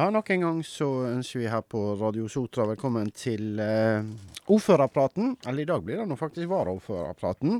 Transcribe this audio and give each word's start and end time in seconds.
Ja, 0.00 0.06
nok 0.08 0.30
en 0.30 0.40
gang 0.40 0.60
så 0.64 0.86
ønsker 1.10 1.42
vi 1.42 1.48
her 1.52 1.60
på 1.60 1.80
Radio 2.00 2.24
Sotra 2.32 2.64
velkommen 2.70 3.10
til 3.12 3.58
eh, 3.60 4.06
ordførerpraten. 4.48 5.34
Eller 5.44 5.66
i 5.66 5.68
dag 5.68 5.82
blir 5.84 6.00
det 6.00 6.06
nå 6.08 6.16
faktisk 6.16 6.48
varaordførerpraten. 6.48 7.58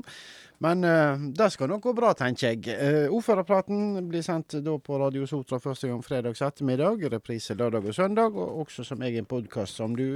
Men 0.65 0.81
eh, 0.89 1.27
det 1.37 1.51
skal 1.53 1.69
nok 1.69 1.83
gå 1.85 1.93
bra, 1.99 2.15
tenker 2.17 2.55
jeg. 2.55 2.65
Eh, 2.73 3.13
ordførerpraten 3.13 4.09
blir 4.09 4.25
sendt 4.25 4.57
da 4.65 4.73
på 4.81 4.97
Radio 5.03 5.29
Sotra 5.29 5.61
første 5.61 5.91
gang 5.91 6.01
fredags 6.01 6.41
ettermiddag. 6.41 7.05
Reprise 7.13 7.53
lørdag 7.53 7.85
og 7.85 7.99
søndag, 7.99 8.33
og 8.33 8.65
også 8.65 8.89
som 8.89 9.05
egen 9.05 9.29
podkast 9.29 9.77
som 9.77 9.93
du 9.93 10.07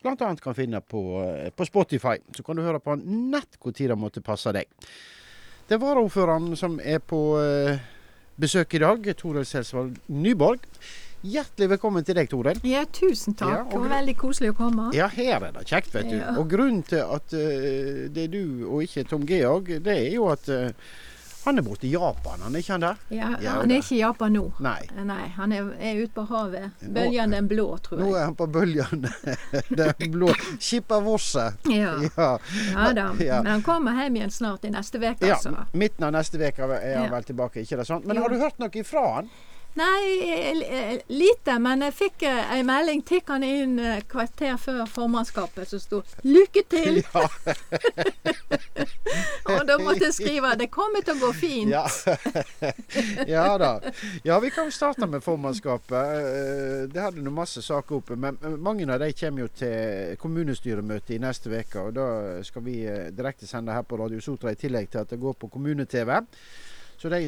bl.a. 0.00 0.34
kan 0.40 0.56
finne 0.56 0.80
på, 0.80 1.06
eh, 1.20 1.52
på 1.52 1.68
Spotify. 1.68 2.16
Så 2.32 2.48
kan 2.48 2.56
du 2.56 2.64
høre 2.64 2.80
på 2.80 2.96
nett 3.04 3.60
hvor 3.60 3.76
tid 3.76 3.92
det 3.92 4.00
måtte 4.00 4.24
passe 4.24 4.56
deg. 4.56 4.72
Det 5.68 5.76
er 5.76 5.84
varaordføreren 5.84 6.54
som 6.56 6.80
er 6.80 7.04
på 7.04 7.26
eh, 7.44 7.90
besøk 8.40 8.72
i 8.72 8.86
dag, 8.88 9.16
Toril 9.20 9.44
Selsvold 9.44 9.98
Nyborg. 10.08 10.64
Hjertelig 11.24 11.70
velkommen 11.72 12.04
til 12.04 12.18
deg, 12.18 12.26
Toril. 12.28 12.58
Ja, 12.68 12.82
tusen 12.92 13.32
takk. 13.32 13.48
Ja, 13.48 13.62
og 13.64 13.70
det 13.72 13.78
var 13.80 13.92
veldig 13.94 14.14
koselig 14.20 14.50
å 14.52 14.56
komme. 14.58 14.90
Ja, 14.92 15.06
her 15.08 15.46
er 15.46 15.54
det 15.56 15.62
kjekt, 15.70 15.94
vet 15.94 16.10
du. 16.10 16.18
Ja. 16.18 16.34
Og 16.36 16.50
grunnen 16.52 16.82
til 16.84 17.00
at 17.00 17.32
uh, 17.32 18.02
det 18.12 18.26
er 18.26 18.32
du 18.34 18.66
og 18.68 18.82
ikke 18.84 19.06
Tom 19.08 19.24
Georg, 19.28 19.70
det 19.86 19.94
er 20.02 20.10
jo 20.18 20.26
at 20.34 20.50
uh, 20.52 20.68
han 21.46 21.60
er 21.60 21.64
borte 21.64 21.88
i 21.88 21.94
Japan, 21.94 22.44
han 22.44 22.52
er 22.52 22.60
ikke 22.60 22.74
han 22.74 22.84
der? 22.84 23.00
Ja, 23.12 23.30
Ja, 23.40 23.54
han 23.62 23.72
er 23.72 23.80
ikke 23.80 23.96
i 23.96 24.02
Japan 24.02 24.36
nå. 24.36 24.42
Nei. 24.64 24.82
Nei, 25.00 25.22
han 25.38 25.56
er, 25.56 25.70
er 25.80 26.02
ute 26.02 26.12
på 26.16 26.26
havet. 26.28 26.84
Bølgen 26.98 27.32
den 27.38 27.48
blå, 27.48 27.66
tror 27.84 28.00
jeg. 28.00 28.04
Nå 28.04 28.20
er 28.20 28.26
han 28.28 28.36
på 28.42 28.48
bølgen 28.58 29.08
den 29.80 30.12
blå 30.18 30.28
Skippervosse. 30.58 31.46
Ja. 31.72 31.96
Ja. 32.18 32.30
ja 32.68 32.92
da. 33.00 33.08
Ja. 33.30 33.40
Men 33.40 33.54
han 33.54 33.64
kommer 33.64 33.96
hjem 34.02 34.20
igjen 34.20 34.32
snart 34.42 34.68
i 34.68 34.72
neste 34.76 35.00
uke, 35.00 35.16
ja. 35.24 35.38
altså. 35.40 35.56
Midten 35.72 36.04
av 36.04 36.12
neste 36.20 36.36
uke 36.40 36.68
er 36.68 36.76
han 36.98 37.08
Ja. 37.08 37.10
vel 37.16 37.28
tilbake, 37.32 37.64
ikke 37.64 37.80
det 37.80 37.88
sant? 37.88 38.04
Men 38.04 38.20
Jo. 38.20 38.26
har 38.28 38.36
du 38.36 38.40
hørt 38.44 38.60
noe 38.60 38.80
ifra 38.84 39.08
han? 39.18 39.32
Nei, 39.74 40.62
eh, 40.62 41.00
lite. 41.06 41.58
Men 41.58 41.82
jeg 41.86 41.94
fikk 41.98 42.24
eh, 42.28 42.52
ei 42.56 42.62
melding 42.66 43.02
tikk 43.06 43.28
han 43.32 43.44
inn 43.46 43.78
eh, 43.78 44.02
kvarter 44.08 44.56
før 44.60 44.84
formannskapet 44.90 45.68
som 45.68 45.82
sto 45.82 46.02
'Lykke 46.24 46.62
til'! 46.70 47.02
Ja. 47.02 47.28
Og 49.54 49.66
da 49.68 49.78
måtte 49.78 50.04
jeg 50.06 50.14
skrive 50.14 50.54
'Det 50.56 50.70
kommer 50.70 51.02
til 51.04 51.14
å 51.16 51.26
gå 51.26 51.32
fint'. 51.32 51.70
Ja. 51.74 51.84
ja 53.36 53.58
da. 53.58 53.72
Ja, 54.24 54.38
vi 54.40 54.50
kan 54.50 54.70
jo 54.70 54.74
starte 54.74 55.06
med 55.06 55.22
formannskapet. 55.22 55.92
Eh, 55.94 56.88
Det 56.94 57.00
hadde 57.02 57.22
nå 57.22 57.30
masse 57.30 57.62
saker 57.62 57.96
oppe, 57.96 58.16
men 58.16 58.38
mange 58.58 58.86
av 58.92 59.00
de 59.00 59.12
kommer 59.12 59.46
jo 59.46 59.48
til 59.48 60.16
kommunestyremøte 60.20 61.14
i 61.14 61.18
neste 61.18 61.50
uke. 61.50 61.80
Og 61.80 61.94
da 61.94 62.42
skal 62.42 62.62
vi 62.62 62.80
direktesende 62.84 63.34
direkte 63.34 63.46
sende 63.46 63.72
her 63.72 63.82
på 63.82 63.96
Radio 63.96 64.20
Sotra, 64.20 64.52
i 64.52 64.56
tillegg 64.56 64.90
til 64.90 65.00
at 65.00 65.10
det 65.10 65.20
går 65.20 65.34
på 65.34 65.48
kommune-TV. 65.48 66.22
Så 66.96 67.08
de 67.10 67.18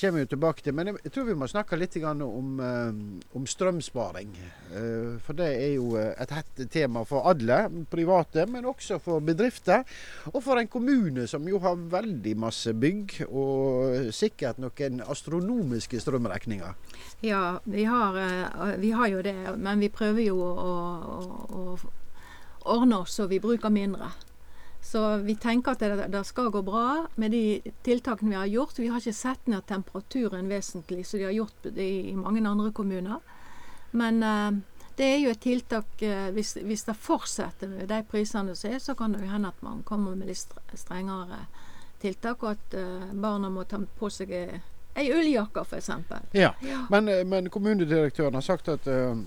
kommer 0.00 0.20
vi 0.22 0.26
tilbake 0.26 0.62
til. 0.62 0.72
Men 0.74 0.86
jeg- 0.86 1.12
tror 1.12 1.24
vi 1.26 1.34
må 1.34 1.46
snakke 1.48 1.76
litt 1.78 1.96
om, 2.04 2.60
eh, 2.60 3.36
om 3.36 3.44
strømsparing. 3.46 4.30
Eh, 4.72 5.18
For 5.20 5.32
det 5.34 5.46
er 5.62 5.74
jo 5.74 5.96
eh, 5.96 6.14
et 6.18 6.30
hett 6.30 6.70
tema 6.70 7.04
for 7.04 7.26
alle, 7.26 7.68
private, 7.90 8.46
men 8.48 8.64
også 8.64 8.98
for 9.00 9.20
bedrifter. 9.20 9.84
Og 10.32 10.42
for 10.42 10.56
en 10.58 10.68
kommune 10.68 11.26
som 11.28 11.46
jo 11.48 11.58
har 11.58 11.76
veldig 11.76 12.36
masse 12.36 12.72
bygg, 12.72 13.26
og 13.30 14.12
sikkert 14.12 14.58
noen 14.58 15.00
astronomiske 15.06 16.00
strømregninger. 16.00 16.74
Ja, 17.22 17.58
vi 17.66 17.84
har, 17.84 18.12
vi 18.78 18.90
har 18.90 19.08
jo 19.08 19.22
det, 19.22 19.58
men 19.58 19.80
vi 19.80 19.88
prøver 19.88 20.24
jo 20.26 20.36
å, 20.36 20.72
å, 21.04 21.50
å 21.50 21.78
ordne 22.64 23.00
oss 23.02 23.14
så 23.16 23.28
vi 23.28 23.38
bruker 23.38 23.70
mindre. 23.70 24.10
Så 24.86 25.16
vi 25.26 25.34
tenker 25.34 25.74
at 25.74 25.82
det, 25.82 26.06
det 26.14 26.22
skal 26.28 26.52
gå 26.54 26.62
bra 26.62 27.06
med 27.18 27.34
de 27.34 27.72
tiltakene 27.82 28.30
vi 28.30 28.38
har 28.38 28.46
gjort. 28.46 28.78
Vi 28.78 28.86
har 28.86 29.02
ikke 29.02 29.16
sett 29.18 29.48
ned 29.50 29.66
temperaturen 29.66 30.46
vesentlig, 30.48 31.02
som 31.06 31.18
de 31.18 31.26
har 31.26 31.34
gjort 31.34 31.66
i, 31.74 31.90
i 32.12 32.14
mange 32.14 32.44
andre 32.46 32.70
kommuner. 32.72 33.18
Men 33.90 34.22
eh, 34.22 34.60
det 34.96 35.08
er 35.08 35.18
jo 35.24 35.32
et 35.34 35.42
tiltak 35.42 36.02
eh, 36.06 36.28
hvis, 36.36 36.54
hvis 36.62 36.86
det 36.86 36.94
fortsetter 37.02 37.72
med 37.72 37.90
de 37.90 37.98
prisene 38.06 38.54
som 38.54 38.70
er, 38.70 38.78
så 38.78 38.94
kan 38.94 39.16
det 39.16 39.24
jo 39.24 39.32
hende 39.32 39.50
at 39.50 39.66
man 39.66 39.82
kommer 39.88 40.14
med 40.14 40.30
litt 40.30 40.54
strengere 40.78 41.42
tiltak, 42.00 42.44
og 42.44 42.54
at 42.54 42.78
eh, 42.78 43.10
barna 43.12 43.50
må 43.50 43.66
ta 43.66 43.80
på 43.98 44.10
seg 44.12 44.30
eh, 44.38 44.60
ei 44.96 45.10
ulljakke 45.12 45.66
f.eks. 45.66 45.90
Ja. 46.32 46.52
Ja. 46.62 46.84
Men, 46.90 47.08
eh, 47.08 47.24
men 47.26 47.50
kommunedirektøren 47.50 48.38
har 48.38 48.46
sagt 48.46 48.70
at 48.72 48.86
eh, 48.86 49.18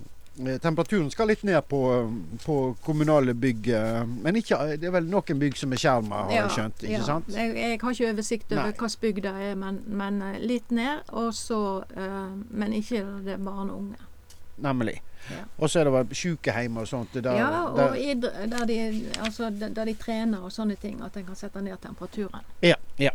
temperaturen 0.62 1.10
skal 1.12 1.28
litt 1.28 1.44
ned 1.44 1.62
på, 1.68 1.80
eh, 1.96 2.12
på 2.46 2.76
kommunale 2.86 3.34
bygg. 3.34 3.68
eh, 3.68 4.06
Men 4.06 4.36
ikke, 4.36 4.78
det 4.78 4.88
er 4.88 4.92
vel 4.92 5.10
noen 5.10 5.40
bygg 5.40 5.58
som 5.58 5.74
er 5.74 5.82
skjerma, 5.82 6.24
har 6.30 6.32
jeg 6.32 6.50
skjønt. 6.58 6.84
ikke 6.84 6.94
ja. 6.94 7.04
sant? 7.04 7.30
Jeg, 7.34 7.56
jeg 7.56 7.80
har 7.82 7.92
ikke 7.92 8.12
oversikt 8.14 8.52
over 8.52 8.62
Nei. 8.62 8.72
hvilken 8.72 8.96
bygg 9.02 9.22
det 9.24 9.34
er, 9.50 9.56
men, 9.56 9.82
men 9.88 10.22
eh, 10.22 10.40
litt 10.40 10.72
ned. 10.72 11.04
Og 11.12 11.34
så, 11.34 11.84
eh, 11.96 12.32
men 12.50 12.74
ikke 12.74 13.04
det 13.26 13.36
er 13.38 13.44
barn 13.44 13.70
og 13.70 13.78
unge. 13.78 13.98
Nemlig. 14.60 15.02
Ja. 15.30 15.44
Og 15.58 15.70
så 15.70 15.80
er 15.80 15.84
det 15.88 15.94
vel 15.94 16.16
sykehjem 16.16 16.78
og 16.78 16.88
sånt. 16.88 17.14
Der, 17.14 17.36
ja, 17.36 17.64
og 17.68 17.78
der, 17.78 18.48
der, 18.48 18.66
de, 18.66 18.80
altså, 19.20 19.50
der 19.50 19.86
de 19.86 19.94
trener 20.00 20.44
og 20.44 20.52
sånne 20.52 20.76
ting. 20.76 21.02
At 21.04 21.18
en 21.18 21.26
kan 21.26 21.36
sette 21.36 21.62
ned 21.62 21.78
temperaturen. 21.82 22.46
ja, 22.62 22.76
ja. 23.00 23.12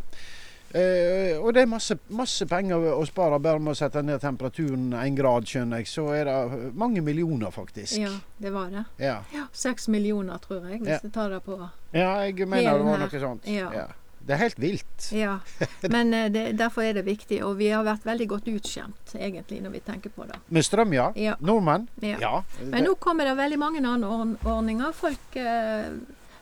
Eh, 0.74 1.38
og 1.38 1.52
det 1.54 1.62
er 1.62 1.68
masse, 1.70 1.94
masse 2.10 2.46
penger 2.50 2.82
å 2.96 3.02
spare 3.06 3.38
bare 3.38 3.60
med 3.62 3.76
å 3.76 3.78
sette 3.78 4.02
ned 4.02 4.18
temperaturen 4.24 4.88
en 4.98 5.14
grad, 5.18 5.46
skjønner 5.46 5.82
jeg. 5.84 5.86
Så 5.92 6.08
er 6.16 6.24
det 6.26 6.72
mange 6.74 7.02
millioner, 7.06 7.52
faktisk. 7.54 7.94
Ja, 8.02 8.10
det 8.42 8.50
var 8.54 8.72
det. 8.74 8.82
Ja. 8.98 9.20
Ja, 9.34 9.44
Seks 9.54 9.86
millioner, 9.88 10.38
tror 10.42 10.66
jeg, 10.68 10.80
hvis 10.82 10.96
Ja. 10.96 10.98
jeg 11.02 11.12
tar 11.12 11.30
det 11.30 11.44
på 11.44 11.58
Ja, 11.92 12.16
jeg 12.26 12.48
mener 12.48 12.78
det 12.78 12.84
var 12.84 12.98
noe 12.98 13.20
sånt. 13.20 13.46
ja. 13.46 13.86
Det 14.24 14.32
er 14.32 14.38
helt 14.40 14.56
vilt. 14.58 15.12
Ja. 15.12 15.34
Men 15.92 16.14
eh, 16.14 16.28
det, 16.32 16.56
derfor 16.56 16.80
er 16.82 16.94
det 16.96 17.02
viktig. 17.04 17.42
Og 17.44 17.58
vi 17.58 17.68
har 17.68 17.84
vært 17.84 18.06
veldig 18.08 18.26
godt 18.30 18.46
utskjemt, 18.48 19.12
egentlig, 19.20 19.58
når 19.60 19.70
vi 19.74 19.80
tenker 19.84 20.10
på 20.16 20.24
det. 20.26 20.38
Med 20.48 20.64
strøm, 20.64 20.94
ja. 20.96 21.10
Ja. 21.14 21.34
Nordmenn? 21.44 21.84
Ja. 22.00 22.42
Men 22.62 22.84
nå 22.88 22.94
kommer 22.96 23.28
det 23.28 23.36
veldig 23.36 23.58
mange 23.60 23.82
andre 23.84 24.08
ordninger. 24.48 24.92
Folk 24.96 25.36
eh, 25.36 25.90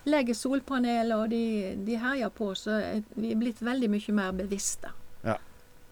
legger 0.04 0.34
solpaneler, 0.34 1.16
og 1.22 1.30
de, 1.30 1.76
de 1.86 1.96
herjer 2.02 2.28
på. 2.34 2.54
Så 2.58 2.74
eh, 2.80 3.02
vi 3.14 3.32
er 3.32 3.38
blitt 3.40 3.62
veldig 3.62 3.90
mye 3.92 4.14
mer 4.16 4.32
bevisste. 4.32 4.90
Ja. 5.24 5.36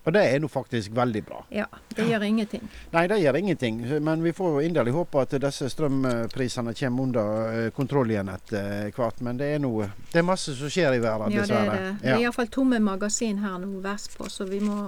Og 0.00 0.14
det 0.16 0.22
er 0.32 0.38
nå 0.40 0.48
faktisk 0.48 0.94
veldig 0.96 1.20
bra. 1.26 1.42
Ja, 1.52 1.66
det 1.94 2.06
gjør 2.08 2.22
ingenting. 2.24 2.62
Nei, 2.94 3.02
det 3.12 3.18
gjør 3.20 3.36
ingenting. 3.36 3.82
Men 4.02 4.22
vi 4.24 4.32
får 4.32 4.62
inderlig 4.64 4.94
håpe 4.96 5.20
at 5.26 5.34
disse 5.44 5.68
strømprisene 5.70 6.72
kommer 6.74 7.02
under 7.04 7.52
eh, 7.66 7.70
kontroll 7.76 8.10
igjen 8.10 8.32
etter 8.32 8.88
hvert. 8.96 9.20
Men 9.20 9.36
det 9.38 9.50
er 9.54 9.60
noe 9.60 9.90
Det 10.12 10.22
er 10.22 10.26
masse 10.26 10.56
som 10.56 10.72
skjer 10.72 10.96
i 10.96 11.02
verden, 11.04 11.36
Ja, 11.36 11.44
det 11.44 11.52
er 11.52 11.52
dessverre. 11.52 11.80
det. 11.84 11.96
Det 12.02 12.14
er 12.16 12.24
iallfall 12.24 12.48
tomme 12.48 12.80
magasin 12.80 13.38
her 13.44 13.58
nå 13.62 13.80
vestpå, 13.84 14.28
så 14.32 14.48
vi 14.48 14.60
må 14.64 14.80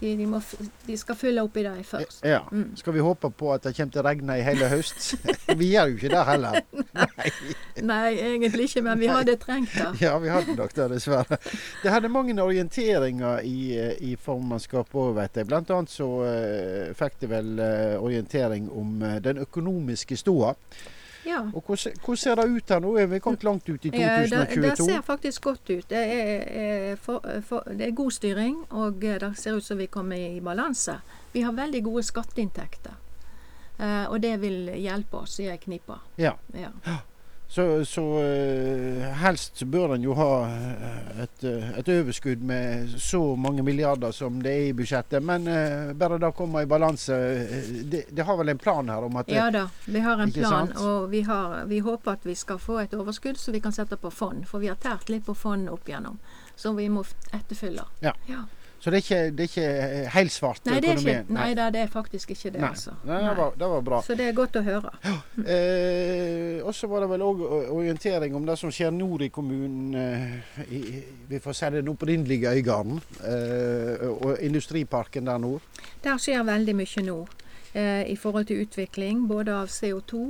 de, 0.00 0.12
de, 0.16 0.26
må, 0.26 0.40
de 0.86 0.96
skal 0.96 1.16
fylle 1.18 1.42
opp 1.44 1.56
i 1.60 1.64
det 1.66 1.72
først. 1.88 2.22
Ja. 2.26 2.40
Mm. 2.52 2.76
Skal 2.80 2.94
vi 2.96 3.02
håpe 3.04 3.30
på 3.30 3.50
at 3.54 3.66
det 3.66 3.74
kommer 3.76 3.94
til 3.94 4.02
å 4.02 4.04
regne 4.06 4.36
i 4.40 4.44
hele 4.44 4.68
høst? 4.72 5.14
vi 5.60 5.72
gjør 5.74 5.90
jo 5.92 5.98
ikke 5.98 6.12
det 6.14 6.22
heller. 6.28 6.60
Nei, 7.90 8.06
egentlig 8.16 8.68
ikke, 8.70 8.84
men 8.86 9.00
vi 9.00 9.10
hadde 9.12 9.36
trengt 9.40 9.74
det. 9.76 9.90
Ja, 10.04 10.14
vi 10.22 10.32
hadde 10.32 10.56
nok 10.58 10.72
det, 10.76 10.88
dessverre. 10.94 11.40
Det 11.82 11.92
hadde 11.92 12.12
mange 12.12 12.36
orienteringer 12.40 13.44
i, 13.46 13.58
i 14.10 14.14
formannskapet 14.20 14.96
òg, 15.00 15.12
vet 15.20 15.40
jeg. 15.40 15.50
Blant 15.50 15.72
annet 15.74 15.92
så 15.92 16.08
uh, 16.24 16.94
fikk 16.96 17.20
de 17.22 17.30
vel 17.30 17.52
uh, 17.60 18.00
orientering 18.00 18.70
om 18.72 18.96
uh, 19.04 19.18
den 19.24 19.42
økonomiske 19.44 20.18
stoda. 20.20 20.54
Ja. 21.26 21.40
Og 21.54 21.62
hvordan, 21.66 21.92
hvordan 22.04 22.16
ser 22.16 22.34
det 22.34 22.46
ut 22.48 22.72
her 22.72 22.80
nå? 22.80 22.94
Er 22.96 23.06
vi 23.06 23.18
kommet 23.18 23.44
langt 23.44 23.68
ut 23.68 23.84
i 23.84 23.90
2022? 23.90 24.62
det, 24.62 24.62
det 24.70 24.84
ser 24.84 25.00
faktisk 25.06 25.42
godt 25.42 25.70
ut. 25.70 25.90
Det 25.90 25.98
er, 25.98 26.44
er, 26.48 26.96
for, 26.96 27.26
for, 27.46 27.68
det 27.68 27.86
er 27.86 27.94
god 27.96 28.10
styring, 28.10 28.56
og 28.70 29.04
eh, 29.04 29.20
det 29.20 29.34
ser 29.38 29.56
ut 29.56 29.64
som 29.64 29.78
vi 29.78 29.86
kommer 29.86 30.16
i 30.16 30.40
balanse. 30.40 31.00
Vi 31.32 31.44
har 31.44 31.52
veldig 31.52 31.84
gode 31.84 32.02
skatteinntekter. 32.02 32.96
Eh, 33.78 34.04
og 34.10 34.20
det 34.22 34.34
vil 34.40 34.72
hjelpe 34.76 35.24
oss 35.24 35.38
i 35.40 35.48
ei 35.48 35.58
knipe. 35.60 36.00
Ja. 36.20 36.34
Ja. 36.56 36.72
Så, 37.50 37.84
så 37.84 38.02
eh, 38.22 39.02
helst 39.02 39.62
bør 39.62 39.96
en 39.96 40.04
jo 40.06 40.14
ha 40.14 40.26
eh, 40.46 41.22
et, 41.24 41.44
eh, 41.44 41.72
et 41.80 41.88
overskudd 41.90 42.44
med 42.46 42.92
så 43.02 43.34
mange 43.34 43.64
milliarder 43.66 44.14
som 44.14 44.36
det 44.42 44.52
er 44.52 44.66
i 44.68 44.76
budsjettet. 44.78 45.18
Men 45.18 45.48
uh, 45.50 45.90
bare 45.98 46.20
det 46.22 46.30
kommer 46.38 46.62
i 46.62 46.68
balanse 46.70 47.16
det, 47.90 48.04
det 48.10 48.26
har 48.28 48.38
vel 48.38 48.52
en 48.54 48.58
plan 48.58 48.88
her 48.94 49.08
om 49.08 49.18
at 49.18 49.26
det, 49.26 49.34
ja 49.34 49.48
da, 49.50 49.64
vi 49.84 50.04
har 50.04 50.22
en 50.22 50.30
plan, 50.32 50.70
sant? 50.70 50.78
og 50.78 51.10
vi, 51.10 51.24
har, 51.26 51.64
vi 51.66 51.82
håper 51.82 52.20
at 52.20 52.30
vi 52.30 52.38
skal 52.38 52.62
få 52.62 52.78
et 52.84 52.94
overskudd 52.94 53.38
så 53.38 53.50
vi 53.50 53.60
kan 53.60 53.74
sette 53.74 53.98
på 53.98 54.14
fond. 54.14 54.46
For 54.46 54.62
vi 54.62 54.70
har 54.70 54.78
tært 54.78 55.10
litt 55.10 55.26
på 55.26 55.34
fond 55.34 55.66
opp 55.74 55.90
igjennom, 55.90 56.22
som 56.54 56.78
vi 56.78 56.86
må 56.86 57.02
etterfylle. 57.02 57.82
etterfylle. 57.98 58.14
Ja. 58.30 58.46
Så 58.80 58.88
det 58.90 58.96
er 58.96 59.02
ikke, 59.04 59.20
det 59.36 59.44
er 59.44 59.48
ikke 59.50 60.10
helt 60.14 60.32
svart 60.32 60.64
Nei, 60.64 60.78
det 60.80 60.94
økonomien? 60.94 61.18
ikke, 61.26 61.34
nei 61.36 61.48
da, 61.58 61.66
det 61.74 61.80
er 61.82 61.90
faktisk 61.92 62.30
ikke 62.32 62.52
det, 62.54 62.60
Nei. 62.62 62.70
altså. 62.70 62.94
Nei, 63.04 63.18
det, 63.26 63.34
var, 63.36 63.50
det 63.60 63.68
var 63.74 63.82
bra. 63.84 63.98
Så 64.06 64.14
det 64.16 64.28
er 64.30 64.36
godt 64.38 64.56
å 64.56 64.62
høre. 64.64 64.92
Eh, 65.44 66.62
og 66.64 66.72
så 66.74 66.88
var 66.88 67.04
det 67.04 67.10
vel 67.10 67.24
òg 67.26 67.42
orientering 67.74 68.34
om 68.38 68.46
det 68.48 68.56
som 68.60 68.72
skjer 68.72 68.92
nord 68.94 69.24
i 69.26 69.28
kommunen. 69.28 69.94
Eh, 70.00 70.64
i, 70.72 70.80
vi 71.28 71.40
får 71.44 71.58
si 71.60 71.70
den 71.76 71.92
opprinnelige 71.92 72.54
Øygarden. 72.56 73.00
Eh, 73.20 74.06
og 74.10 74.40
industriparken 74.40 75.28
der 75.28 75.38
nord. 75.44 75.60
Der 76.04 76.16
skjer 76.20 76.44
veldig 76.48 76.76
mye 76.80 77.04
nå 77.04 77.18
eh, 77.74 78.04
i 78.08 78.16
forhold 78.16 78.48
til 78.50 78.64
utvikling 78.64 79.26
både 79.28 79.60
av 79.60 79.68
CO2 79.72 80.22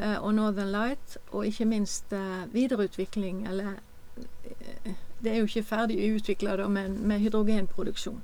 eh, 0.00 0.16
og 0.24 0.34
Northern 0.40 0.72
Light, 0.72 1.18
og 1.32 1.44
ikke 1.46 1.68
minst 1.68 2.12
eh, 2.16 2.44
videreutvikling, 2.54 3.44
eller 3.50 3.76
eh, 4.16 4.94
Det 5.24 5.32
er 5.32 5.40
jo 5.42 5.46
ikke 5.48 5.62
ferdig 5.66 5.96
utvikla, 6.14 6.56
men 6.68 6.98
med 7.08 7.20
hydrogenproduksjon. 7.24 8.20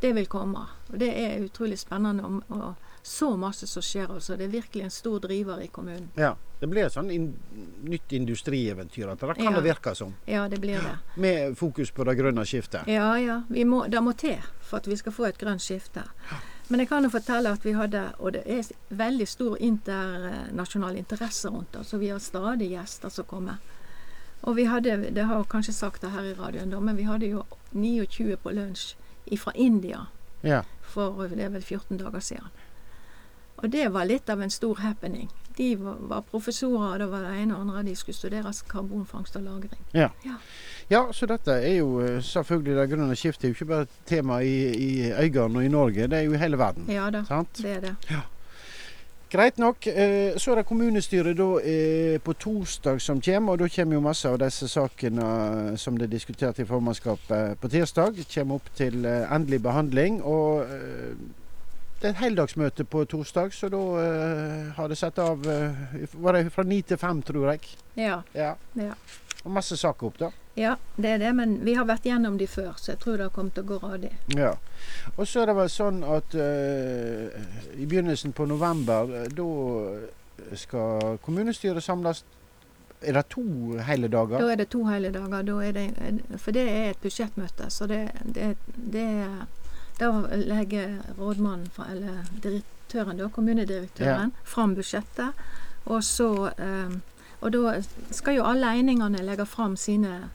Det 0.00 0.12
vil 0.14 0.26
komme. 0.28 0.66
Og 0.92 0.98
det 1.00 1.08
er 1.16 1.38
utrolig 1.44 1.78
spennende 1.80 2.42
Og, 2.52 2.74
så 3.06 3.36
masse 3.38 3.66
som 3.70 3.82
skjer. 3.82 4.10
altså. 4.10 4.36
Det 4.36 4.44
er 4.44 4.48
virkelig 4.52 4.82
en 4.84 4.90
stor 4.90 5.20
driver 5.22 5.60
i 5.62 5.68
kommunen. 5.70 6.08
Ja. 6.18 6.34
Det 6.60 6.66
blir 6.72 6.86
et 6.86 6.92
sånn 6.92 7.10
in 7.12 7.26
nytt 7.84 8.12
industrieventyr. 8.16 9.06
Det 9.14 9.20
kan 9.36 9.44
Ja. 9.44 9.50
det 9.60 9.62
virke 9.64 9.94
som. 9.94 10.14
Ja, 10.26 10.48
det 10.48 10.58
blir 10.60 10.80
det. 10.80 10.98
Med 11.16 11.56
fokus 11.56 11.90
på 11.90 12.04
det 12.04 12.16
grønne 12.18 12.44
skiftet. 12.44 12.86
Ja, 12.88 13.14
ja. 13.18 13.42
Vi 13.48 13.64
må, 13.64 13.86
det 13.88 14.02
må 14.02 14.12
til 14.16 14.38
for 14.60 14.76
at 14.78 14.86
vi 14.88 14.96
skal 14.96 15.12
få 15.12 15.24
et 15.28 15.38
grønt 15.38 15.60
skifte. 15.62 16.02
Men 16.68 16.80
jeg 16.80 16.88
kan 16.88 17.04
jo 17.04 17.10
fortelle 17.10 17.52
at 17.52 17.64
vi 17.64 17.72
hadde, 17.72 18.12
og 18.18 18.32
det 18.32 18.42
er 18.46 18.62
veldig 18.90 19.28
stor 19.28 19.56
internasjonal 19.60 20.96
interesse 20.96 21.48
rundt 21.48 21.72
det, 21.72 21.84
så 21.86 21.98
vi 21.98 22.08
har 22.08 22.18
stadig 22.18 22.70
gjester 22.72 23.08
som 23.08 23.24
kommer. 23.24 23.56
Og 24.42 24.56
vi 24.56 24.64
hadde, 24.64 25.10
det 25.14 25.24
har 25.24 25.36
jeg 25.36 25.48
kanskje 25.50 25.72
sagt 25.72 26.02
det 26.02 26.10
her 26.10 26.22
i 26.22 26.34
radioen, 26.34 26.70
da, 26.70 26.80
men 26.80 26.96
vi 26.96 27.02
hadde 27.08 27.26
jo 27.26 27.42
29 27.72 28.36
på 28.42 28.50
lunsj 28.50 28.94
fra 29.38 29.52
India 29.54 30.06
Ja. 30.42 30.60
for 30.82 31.26
det 31.26 31.42
er 31.42 31.48
vel 31.50 31.62
14 31.62 31.98
dager 31.98 32.20
siden. 32.20 32.52
Og 33.56 33.72
det 33.72 33.88
var 33.92 34.04
litt 34.04 34.28
av 34.30 34.42
en 34.42 34.50
stor 34.50 34.74
happening. 34.84 35.30
De 35.56 35.70
var, 35.80 35.96
var 36.00 36.20
professorer, 36.30 36.92
og 36.92 36.98
det 36.98 37.06
var 37.10 37.22
det 37.24 37.38
ene 37.40 37.56
og 37.56 37.60
andre. 37.60 37.82
De 37.82 37.94
skulle 37.96 38.16
studere 38.16 38.52
karbonfangst 38.68 39.36
og 39.36 39.42
-lagring. 39.42 39.80
Ja. 39.94 40.08
Ja. 40.24 40.34
ja, 40.90 41.12
så 41.12 41.26
dette 41.26 41.50
er 41.52 41.76
jo 41.78 42.00
eh, 42.00 42.22
selvfølgelig 42.22 42.76
det 42.76 42.90
grønne 42.90 43.16
skiftet 43.16 43.44
er 43.44 43.48
jo 43.48 43.52
ikke 43.54 43.64
bare 43.64 43.82
et 43.82 43.88
tema 44.06 44.38
i, 44.38 44.74
i 44.74 45.12
Øygarden 45.12 45.56
og 45.56 45.64
i 45.64 45.68
Norge, 45.68 46.06
det 46.06 46.12
er 46.18 46.22
jo 46.22 46.32
i 46.32 46.36
hele 46.36 46.58
verden. 46.58 46.84
Ja 46.88 47.10
da, 47.10 47.24
Sant? 47.24 47.58
det 47.62 47.76
er 47.76 47.80
det. 47.80 47.96
Greit 49.30 49.58
nok. 49.58 49.86
Eh, 49.86 50.36
Så 50.38 50.52
er 50.52 50.60
det 50.60 50.66
kommunestyret 50.68 51.36
da 51.36 51.46
eh, 51.58 52.18
på 52.22 52.32
torsdag 52.38 53.00
som 53.02 53.20
kommer, 53.20 53.52
og 53.52 53.58
da 53.58 53.68
kommer 53.68 53.94
jo 53.98 54.00
masse 54.04 54.28
av 54.30 54.38
disse 54.38 54.68
sakene 54.70 55.76
som 55.78 55.96
det 55.98 56.06
er 56.06 56.12
diskutert 56.14 56.60
i 56.62 56.66
formannskapet 56.68 57.58
på 57.60 57.68
tirsdag, 57.72 58.20
kommer 58.34 58.60
opp 58.60 58.70
til 58.78 59.04
eh, 59.04 59.26
endelig 59.34 59.62
behandling. 59.62 60.22
og 60.22 60.62
eh, 60.70 61.16
det 61.96 62.10
er 62.10 62.12
et 62.12 62.20
heldagsmøte 62.20 62.84
på 62.84 63.04
torsdag, 63.08 63.54
så 63.56 63.70
da 63.72 63.82
eh, 64.04 64.72
har 64.76 64.88
det 64.92 64.98
satt 65.00 65.18
av 65.18 65.46
eh, 65.48 66.04
Var 66.12 66.32
det 66.36 66.52
fra 66.52 66.62
ni 66.62 66.82
til 66.82 66.98
fem, 67.00 67.22
tror 67.22 67.50
jeg. 67.54 67.60
Ja. 67.96 68.20
Ja. 68.34 68.52
Ja. 68.76 68.92
Og 69.46 69.52
masse 69.54 69.76
saker 69.78 70.08
opp, 70.08 70.18
da. 70.18 70.32
Ja, 70.58 70.72
det 70.96 71.10
er 71.14 71.18
det, 71.22 71.32
men 71.36 71.58
vi 71.64 71.76
har 71.76 71.86
vært 71.86 72.06
gjennom 72.08 72.38
de 72.40 72.48
før, 72.50 72.72
så 72.80 72.94
jeg 72.94 73.00
tror 73.02 73.20
det 73.20 73.28
kommer 73.34 73.52
til 73.54 73.62
å 73.62 73.68
gå 73.68 73.76
radig. 73.82 74.10
Ja. 74.34 74.54
Og 75.14 75.28
så 75.28 75.42
er 75.42 75.50
det 75.50 75.54
vel 75.58 75.68
sånn 75.70 76.00
at 76.02 76.34
uh, 76.34 77.36
i 77.76 77.86
begynnelsen 77.86 78.32
på 78.34 78.48
november, 78.48 79.12
eh, 79.20 79.28
da 79.36 80.56
skal 80.56 81.20
kommunestyret 81.24 81.84
samles 81.84 82.24
Er 83.00 83.12
det 83.12 83.26
to 83.28 83.42
hele 83.84 84.08
dager? 84.08 84.40
Da 84.40 84.52
er 84.52 84.56
det 84.56 84.70
to 84.72 84.80
hele 84.88 85.10
dager. 85.12 85.42
Da 85.44 85.56
er 85.62 85.72
det, 85.76 85.82
for 86.40 86.56
det 86.56 86.62
er 86.64 86.86
et 86.90 87.02
budsjettmøte, 87.02 87.68
så 87.70 87.86
det, 87.86 88.08
det, 88.24 88.56
det 88.76 89.08
Da 90.00 90.08
legger 90.32 90.96
rådmannen, 91.18 91.68
eller 91.90 92.24
direktøren, 92.42 93.20
da, 93.20 93.28
kommunedirektøren, 93.28 94.32
fram 94.44 94.74
budsjettet. 94.74 95.44
Og 95.86 96.02
så 96.04 96.48
eh, 96.56 96.96
Og 97.46 97.52
da 97.54 97.76
skal 98.10 98.40
jo 98.40 98.46
alle 98.50 98.72
einingene 98.74 99.22
legge 99.22 99.46
fram 99.46 99.76
sine, 99.78 100.32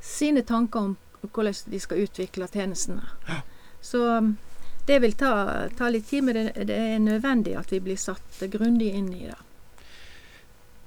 sine 0.00 0.40
tanker 0.48 0.86
om 0.88 0.96
hvordan 1.20 1.54
de 1.68 1.80
skal 1.80 2.06
utvikle 2.06 2.48
tjenestene. 2.48 3.04
Så 3.84 4.00
um, 4.16 4.30
det 4.88 5.02
vil 5.04 5.12
ta, 5.20 5.68
ta 5.76 5.90
litt 5.92 6.08
tid, 6.08 6.24
men 6.24 6.38
det, 6.38 6.64
det 6.70 6.78
er 6.94 6.98
nødvendig 7.04 7.58
at 7.60 7.72
vi 7.72 7.82
blir 7.84 8.00
satt 8.00 8.40
grundig 8.52 8.88
inn 8.96 9.12
i 9.12 9.26
det. 9.28 9.36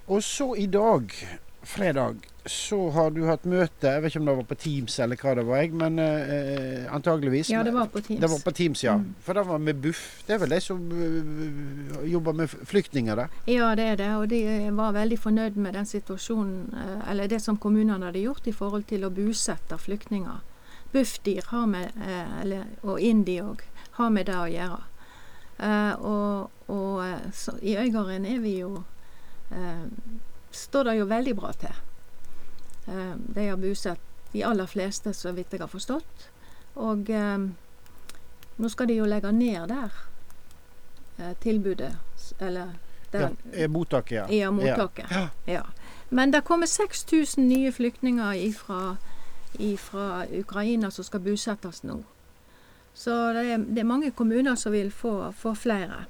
Og 0.09 0.23
så 0.25 0.55
i 0.57 0.65
dag, 0.67 1.13
fredag, 1.61 2.25
så 2.45 2.77
har 2.89 3.11
du 3.15 3.21
hatt 3.27 3.45
møte. 3.47 3.87
Jeg 3.87 4.03
vet 4.03 4.11
ikke 4.11 4.19
om 4.21 4.29
det 4.29 4.35
var 4.37 4.47
på 4.49 4.57
Teams 4.59 4.97
eller 4.99 5.19
hva 5.19 5.33
det 5.39 5.45
var, 5.47 5.61
jeg, 5.63 5.73
men 5.79 5.99
eh, 6.01 6.85
antageligvis. 6.93 7.51
Ja, 7.53 7.63
det 7.63 7.73
var 7.75 7.89
på 7.91 8.01
Teams. 8.03 8.21
Det 8.21 8.29
var 8.31 8.41
på 8.43 8.53
Teams, 8.57 8.83
ja. 8.83 8.95
Mm. 8.99 9.13
For 9.23 9.39
det 9.39 9.45
var 9.47 9.61
med 9.63 9.81
Buff. 9.83 10.03
Det 10.27 10.35
er 10.35 10.41
vel 10.43 10.55
de 10.55 10.61
som 10.63 10.81
uh, 10.91 11.99
jobber 12.09 12.39
med 12.41 12.55
flyktninger, 12.71 13.19
det. 13.21 13.27
Ja, 13.53 13.73
det 13.79 13.89
er 13.93 13.99
det. 14.01 14.09
Og 14.19 14.27
de 14.31 14.41
var 14.75 14.95
veldig 14.97 15.19
fornøyd 15.19 15.59
med 15.59 15.77
den 15.79 15.87
situasjonen, 15.89 16.73
eh, 16.79 17.11
eller 17.11 17.31
det 17.31 17.41
som 17.43 17.57
kommunene 17.57 18.09
hadde 18.09 18.25
gjort 18.25 18.47
i 18.47 18.55
forhold 18.55 18.87
til 18.91 19.07
å 19.07 19.13
bosette 19.13 19.79
flyktninger. 19.79 20.41
Bufdir 20.93 21.47
har 21.49 21.69
med, 21.69 21.95
eh, 22.03 22.41
eller, 22.41 22.67
og 22.83 22.99
INDI 23.01 23.39
òg, 23.41 23.63
har 23.99 24.11
med 24.11 24.27
det 24.29 24.39
å 24.39 24.49
gjøre. 24.51 24.81
Uh, 25.63 25.93
og 26.01 26.51
og 26.67 27.05
eh, 27.05 27.31
så, 27.33 27.51
i 27.61 27.77
Øygarden 27.77 28.25
er 28.25 28.39
vi 28.39 28.59
jo 28.59 28.83
uh, 29.51 29.85
Står 30.51 30.83
det 30.83 30.99
jo 30.99 31.05
veldig 31.09 31.33
bra 31.35 31.51
til. 31.57 31.73
Eh, 32.87 33.15
de 33.35 33.47
har 33.47 33.57
bosatt 33.57 33.99
de 34.31 34.43
aller 34.43 34.65
fleste, 34.65 35.13
så 35.13 35.31
vidt 35.31 35.53
jeg 35.53 35.61
har 35.61 35.71
forstått. 35.71 36.29
Og 36.75 37.09
eh, 37.09 37.37
nå 38.57 38.69
skal 38.69 38.89
de 38.89 38.97
jo 38.97 39.05
legge 39.09 39.31
ned 39.31 39.69
der 39.71 39.99
eh, 41.19 41.35
tilbudet, 41.41 41.93
eller 42.39 42.73
der, 43.13 43.29
Ja, 43.53 43.67
mottaket, 43.67 44.15
ja. 44.15 44.27
ja, 44.29 44.51
mottaket. 44.51 45.11
Ja. 45.11 45.27
Ja. 45.45 45.61
Men 46.09 46.31
det 46.33 46.43
kommer 46.43 46.65
6000 46.67 47.47
nye 47.47 47.71
flyktninger 47.71 48.33
ifra 49.59 50.25
Ukraina 50.31 50.91
som 50.91 51.05
skal 51.05 51.19
bosettes 51.19 51.83
nå. 51.83 52.03
Så 52.93 53.33
det 53.33 53.45
er, 53.51 53.57
det 53.57 53.79
er 53.79 53.89
mange 53.89 54.11
kommuner 54.11 54.55
som 54.55 54.71
vil 54.71 54.91
få, 54.91 55.31
få 55.37 55.53
flere. 55.53 56.05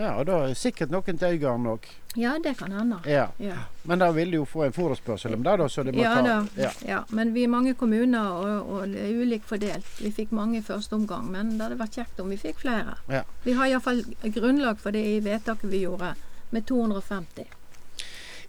Ja, 0.00 0.14
og 0.16 0.26
da 0.28 0.38
er 0.48 0.54
sikkert 0.58 0.92
noen 0.92 1.18
til 1.18 1.36
Øygarden 1.36 1.66
òg. 1.70 1.88
Ja, 2.18 2.32
det 2.42 2.56
kan 2.58 2.72
hende. 2.74 2.98
Ja. 3.06 3.28
Ja. 3.38 3.56
Men 3.86 4.00
da 4.02 4.08
vil 4.16 4.32
de 4.32 4.40
jo 4.40 4.46
få 4.48 4.64
en 4.66 4.74
forespørsel 4.74 5.36
om 5.36 5.44
det, 5.46 5.56
da, 5.60 5.68
så 5.70 5.84
det 5.86 5.94
må 5.94 6.02
Ja 6.02 6.14
ta 6.16 6.22
da. 6.26 6.38
Ja. 6.58 6.70
Ja, 6.86 6.98
men 7.14 7.34
vi 7.34 7.44
er 7.44 7.52
mange 7.52 7.74
kommuner, 7.78 8.32
og, 8.32 8.72
og 8.72 8.88
det 8.94 9.04
er 9.04 9.20
ulikt 9.22 9.46
fordelt. 9.46 9.86
Vi 10.00 10.10
fikk 10.14 10.34
mange 10.34 10.58
i 10.58 10.64
første 10.66 10.98
omgang, 10.98 11.30
men 11.30 11.54
det 11.54 11.68
hadde 11.68 11.78
vært 11.78 12.00
kjekt 12.00 12.20
om 12.24 12.32
vi 12.32 12.40
fikk 12.40 12.58
flere. 12.64 12.96
Ja. 13.12 13.22
Vi 13.44 13.54
har 13.58 13.70
iallfall 13.70 14.02
grunnlag 14.24 14.82
for 14.82 14.96
det 14.96 15.04
i 15.06 15.20
vedtaket 15.24 15.70
vi 15.70 15.84
gjorde, 15.84 16.14
med 16.50 16.66
250. 16.66 17.56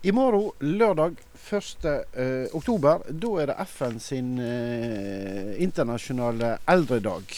I 0.02 0.12
morgen, 0.18 0.50
lørdag 0.60 1.20
1. 1.52 1.86
Eh, 1.86 2.48
oktober, 2.58 3.04
da 3.06 3.32
er 3.42 3.52
det 3.52 3.58
FN 3.70 4.00
sin 4.02 4.32
eh, 4.42 5.52
internasjonale 5.62 6.56
eldredag. 6.66 7.36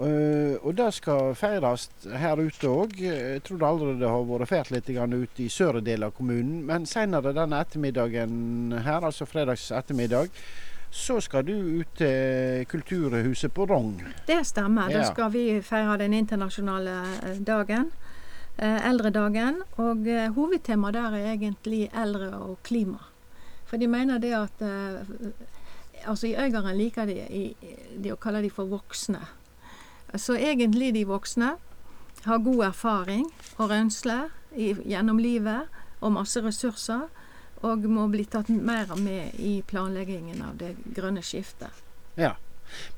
Eh, 0.00 0.56
og 0.64 0.72
det 0.74 0.88
skal 0.96 1.34
feires 1.36 1.88
her 2.16 2.40
ute 2.40 2.66
òg. 2.70 2.94
Jeg 2.98 3.42
tror 3.44 3.58
det 3.60 3.68
allerede 3.68 4.08
har 4.08 4.24
vært 4.26 4.48
feiret 4.48 4.70
litt 4.72 4.88
ute 4.88 5.42
i 5.44 5.48
sørre 5.52 5.82
del 5.84 6.02
av 6.02 6.12
kommunen. 6.16 6.64
Men 6.66 6.86
senere 6.86 7.32
denne 7.36 7.60
ettermiddagen 7.60 8.72
her, 8.84 9.00
altså 9.04 9.26
fredags 9.26 9.70
ettermiddag, 9.70 10.30
så 10.92 11.20
skal 11.20 11.44
du 11.44 11.52
ut 11.80 11.92
til 11.96 12.64
Kulturhuset 12.68 13.52
på 13.54 13.66
Rong. 13.68 14.02
Det 14.26 14.40
stemmer. 14.46 14.88
Da 14.92 15.04
skal 15.12 15.30
vi 15.32 15.60
feire 15.64 15.98
den 15.98 16.14
internasjonale 16.14 16.96
eh, 17.22 17.38
dagen. 17.40 17.90
eh, 18.58 18.88
Eldredagen. 18.88 19.62
Og 19.78 20.04
hovedtemaet 20.34 20.94
der 20.94 21.14
er 21.20 21.32
egentlig 21.36 21.90
eldre 21.94 22.32
og 22.40 22.58
klima. 22.64 22.98
For 23.66 23.76
de 23.80 23.86
mener 23.88 24.18
det 24.18 24.32
at 24.36 24.62
Altså 26.04 26.26
i 26.26 26.34
Øygarden 26.34 26.76
liker 26.76 27.06
de, 27.06 27.14
i- 27.30 27.56
de 28.02 28.10
å 28.12 28.16
kalle 28.16 28.40
de 28.42 28.50
for 28.50 28.66
voksne. 28.66 29.20
Så 30.14 30.36
egentlig 30.36 30.92
de 30.94 31.04
voksne 31.08 31.54
har 32.24 32.44
god 32.44 32.64
erfaring 32.68 33.26
og 33.56 33.70
rønsle 33.72 34.18
gjennom 34.54 35.18
livet 35.22 35.70
og 36.00 36.14
masse 36.18 36.42
ressurser. 36.44 37.08
Og 37.62 37.84
må 37.86 38.08
bli 38.10 38.24
tatt 38.26 38.48
mer 38.50 38.90
med 38.98 39.36
i 39.38 39.60
planleggingen 39.62 40.40
av 40.42 40.56
det 40.58 40.74
grønne 40.96 41.22
skiftet. 41.22 41.70
Ja. 42.18 42.34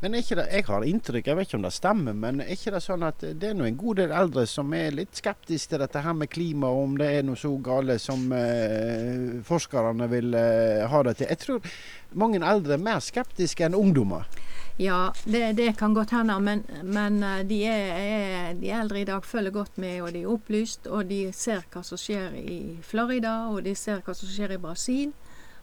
Men 0.01 0.15
det, 0.15 0.23
jeg 0.31 0.65
har 0.69 0.85
inntrykk, 0.87 1.27
jeg 1.27 1.37
vet 1.37 1.49
ikke 1.49 1.59
om 1.59 1.65
det 1.67 1.73
stemmer, 1.75 2.17
men 2.17 2.43
er 2.45 2.53
ikke 2.55 2.73
det 2.77 2.81
sånn 2.85 3.05
at 3.07 3.25
det 3.25 3.51
er 3.51 3.59
en 3.59 3.79
god 3.81 4.01
del 4.01 4.15
eldre 4.15 4.45
som 4.49 4.73
er 4.77 4.95
litt 4.95 5.19
skeptiske 5.19 5.73
til 5.73 5.83
dette 5.83 6.03
her 6.05 6.15
med 6.17 6.31
klima, 6.31 6.71
og 6.71 6.89
om 6.89 6.97
det 7.01 7.11
er 7.11 7.27
noe 7.27 7.39
så 7.41 7.51
gale 7.65 7.99
som 8.03 8.29
eh, 8.37 9.41
forskerne 9.45 10.09
vil 10.13 10.37
eh, 10.39 10.85
ha 10.91 11.03
det 11.09 11.17
til? 11.19 11.31
Jeg 11.33 11.43
tror 11.43 11.75
mange 12.23 12.41
eldre 12.41 12.79
er 12.79 12.87
mer 12.87 13.03
skeptiske 13.05 13.67
enn 13.67 13.79
ungdommer. 13.79 14.29
Ja, 14.77 15.13
det, 15.25 15.53
det 15.53 15.77
kan 15.79 15.95
godt 15.95 16.11
hende, 16.11 16.41
men, 16.41 16.65
men 16.83 17.23
eh, 17.23 17.45
de, 17.47 17.61
er, 17.65 17.93
er, 17.95 18.55
de 18.59 18.73
eldre 18.75 19.01
i 19.01 19.05
dag 19.07 19.25
følger 19.25 19.51
godt 19.55 19.79
med, 19.79 20.01
og 20.03 20.13
de 20.13 20.23
er 20.25 20.33
opplyst, 20.33 20.89
og 20.91 21.07
de 21.07 21.29
ser 21.33 21.63
hva 21.71 21.85
som 21.87 22.01
skjer 22.01 22.35
i 22.35 22.57
Florida, 22.83 23.37
og 23.55 23.63
de 23.63 23.77
ser 23.79 24.03
hva 24.03 24.17
som 24.19 24.29
skjer 24.29 24.57
i 24.57 24.59
Brasil. 24.59 25.13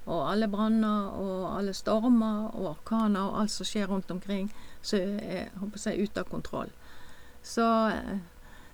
Og 0.06 0.32
alle 0.32 0.48
branner 0.48 1.12
og 1.20 1.58
alle 1.58 1.75
stormer 1.75 2.56
og 2.56 2.70
orkaner 2.72 3.27
og 3.27 3.41
alt 3.44 3.51
som 3.51 3.68
skjer 3.68 3.91
rundt 3.91 4.12
omkring, 4.15 4.48
så 4.82 4.98
er 5.03 5.51
håper 5.60 5.89
jeg, 5.91 6.08
ute 6.08 6.24
av 6.24 6.32
kontroll. 6.32 6.72
Så 7.44 7.68
eh, 7.91 8.18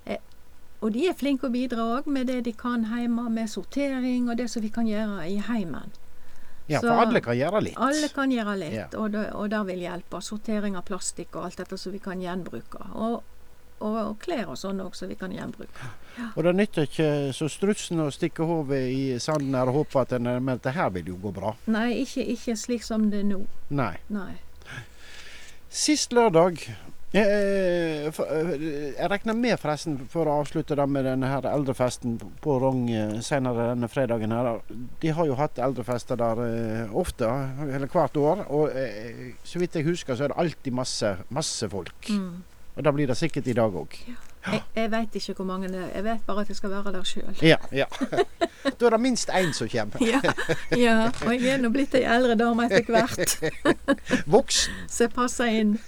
eh, 0.05 0.21
Og 0.81 0.93
de 0.93 1.07
er 1.09 1.17
flinke 1.17 1.49
å 1.49 1.49
bidra 1.49 1.95
òg 1.97 2.05
med 2.05 2.29
det 2.29 2.43
de 2.45 2.53
kan 2.53 2.85
hjemme, 2.85 3.25
med 3.33 3.49
sortering 3.49 4.29
og 4.29 4.37
det 4.37 4.51
som 4.53 4.61
vi 4.61 4.69
kan 4.69 4.85
gjøre 4.85 5.25
i 5.25 5.41
heimen. 5.41 5.89
Ja, 6.67 6.81
Så 6.81 6.87
for 6.91 6.99
alle 7.05 7.21
kan 7.23 7.37
gjøre 7.39 7.61
litt. 7.63 7.77
Alle 7.79 8.09
kan 8.11 8.31
gjøre 8.31 8.57
litt, 8.59 8.73
Ja. 8.75 8.87
og, 8.99 9.11
det, 9.11 9.25
og 9.33 9.49
det 9.49 9.61
vil 9.69 9.79
hjelpe. 9.85 10.19
Sortering 10.21 10.75
av 10.75 10.83
plastikk 10.85 11.35
og 11.35 11.45
alt 11.47 11.57
dette 11.61 11.77
som 11.79 11.91
vi 11.95 11.99
kan 12.03 12.19
gjenbruke. 12.21 12.81
Og, 12.93 13.23
og, 13.79 13.95
og 14.01 14.17
klær 14.19 14.49
og 14.51 14.57
sånn 14.59 14.81
òg 14.83 14.95
som 14.97 15.07
vi 15.07 15.15
kan 15.15 15.31
gjenbruke. 15.31 15.91
Og 16.35 16.43
det 16.43 16.55
nytter 16.57 16.87
ikke 16.89 17.09
så 17.37 17.47
strutsen 17.49 17.99
å 18.03 18.09
stikke 18.11 18.43
hodet 18.49 18.81
i 18.91 19.19
sanden 19.21 19.55
her 19.55 19.69
og 19.71 19.83
håpe 19.83 20.01
at 20.01 20.09
den, 20.17 20.27
men 20.43 20.59
det 20.63 20.73
her 20.75 20.89
vil 20.95 21.13
jo 21.13 21.15
gå 21.21 21.31
bra. 21.35 21.55
Nei, 21.67 22.01
ikke, 22.03 22.25
ikke 22.35 22.55
slik 22.57 22.83
som 22.83 23.09
det 23.11 23.19
er 23.23 23.29
nå. 23.31 23.43
Nei. 23.69 23.93
Nei. 24.09 24.33
Sist 25.69 26.11
lørdag 26.15 26.63
jeg 27.17 29.09
regner 29.11 29.37
med, 29.37 29.55
forresten, 29.61 29.97
for 30.11 30.29
å 30.29 30.37
avslutte 30.41 30.75
det 30.77 30.85
med 30.91 31.07
denne 31.07 31.29
her 31.31 31.47
eldrefesten 31.49 32.17
på 32.43 32.57
Rong 32.61 32.85
eh, 32.91 33.17
senere 33.25 33.71
denne 33.71 33.89
fredagen 33.91 34.35
her. 34.35 34.59
De 35.01 35.13
har 35.13 35.29
jo 35.29 35.37
hatt 35.39 35.61
eldrefester 35.63 36.19
der 36.19 36.43
eh, 36.45 36.95
ofte, 36.97 37.29
eller 37.65 37.89
hvert 37.91 38.17
år. 38.21 38.45
Og 38.53 38.75
eh, 38.75 39.33
så 39.47 39.61
vidt 39.61 39.79
jeg 39.79 39.87
husker, 39.87 40.17
så 40.17 40.27
er 40.27 40.33
det 40.33 40.41
alltid 40.43 40.77
masse, 40.77 41.13
masse 41.33 41.69
folk. 41.71 42.11
Mm. 42.11 42.43
Og 42.77 42.85
da 42.85 42.93
blir 42.93 43.09
det 43.09 43.17
sikkert 43.17 43.49
i 43.49 43.57
dag 43.57 43.73
òg. 43.73 43.97
Jeg, 44.51 44.61
jeg 44.75 44.91
veit 44.91 45.15
ikke 45.19 45.33
hvor 45.37 45.45
mange 45.49 45.67
det 45.71 45.79
er. 45.81 45.89
Jeg 45.95 46.03
vet 46.05 46.21
bare 46.27 46.41
at 46.45 46.49
jeg 46.51 46.55
skal 46.59 46.71
være 46.71 46.91
der 46.95 47.03
sjøl. 47.07 47.41
Ja, 47.43 47.57
ja. 47.71 47.85
da 48.79 48.85
er 48.85 48.93
det 48.95 48.99
minst 49.01 49.29
én 49.33 49.51
som 49.55 49.67
kommer. 49.71 50.01
Ja, 50.03 50.21
ja, 50.77 50.95
og 51.25 51.33
jeg 51.33 51.53
er 51.55 51.61
nå 51.63 51.71
blitt 51.73 51.95
ei 51.97 52.03
eldre 52.07 52.35
dame 52.39 52.67
etter 52.67 52.87
hvert, 52.91 53.37
Voksen. 54.33 54.73
så 54.91 55.07
jeg 55.07 55.13
passer 55.15 55.53
inn. 55.61 55.75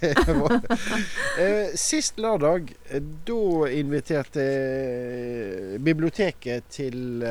Eh, 1.40 1.70
Sist 1.78 2.18
lørdag, 2.20 2.68
eh, 2.90 3.00
da 3.26 3.68
inviterte 3.72 4.42
eh, 4.42 5.76
biblioteket 5.80 6.66
til 6.74 7.22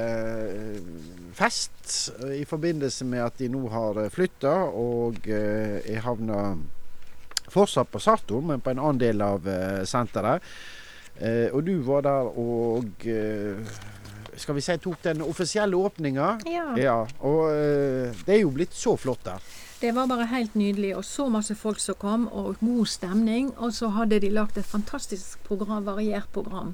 fest 1.37 1.93
i 2.33 2.43
forbindelse 2.47 3.05
med 3.05 3.23
at 3.25 3.37
de 3.41 3.49
nå 3.51 3.61
har 3.73 3.99
flytta 4.13 4.53
og 4.77 5.27
er 5.29 6.01
havna 6.05 6.55
fortsatt 7.49 7.91
på 7.91 8.01
Sarto, 8.01 8.41
men 8.45 8.61
på 8.61 8.73
en 8.73 8.81
annen 8.81 9.01
del 9.01 9.21
av 9.25 9.47
senteret. 9.89 10.43
Eh, 11.19 11.47
og 11.53 11.63
du 11.67 11.79
var 11.83 12.05
der 12.07 12.29
og 12.39 13.07
eh, 13.07 13.79
skal 14.39 14.55
vi 14.55 14.63
si 14.63 14.75
tok 14.79 15.01
den 15.03 15.23
offisielle 15.25 15.77
åpninga. 15.77 16.29
Ja. 16.47 16.67
Ja, 16.79 16.99
og 17.19 17.49
eh, 17.51 18.15
det 18.25 18.37
er 18.37 18.43
jo 18.45 18.53
blitt 18.55 18.75
så 18.75 18.95
flott 18.99 19.25
der. 19.27 19.43
Det 19.79 19.93
var 19.95 20.09
bare 20.11 20.25
helt 20.27 20.55
nydelig, 20.59 20.91
og 20.97 21.05
så 21.07 21.29
masse 21.31 21.55
folk 21.55 21.79
som 21.79 21.95
kom, 21.95 22.27
og 22.27 22.57
god 22.59 22.85
stemning. 22.85 23.53
Og 23.57 23.73
så 23.73 23.87
hadde 23.95 24.19
de 24.19 24.31
lagt 24.31 24.57
et 24.59 24.67
fantastisk 24.67 25.39
program, 25.47 25.85
variert 25.87 26.27
program, 26.35 26.73